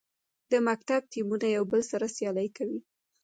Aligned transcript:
د 0.51 0.53
مکتب 0.67 1.01
ټیمونه 1.11 1.47
یو 1.55 1.63
بل 1.71 1.81
سره 1.91 2.05
سیالي 2.15 2.47
کوي. 2.57 2.79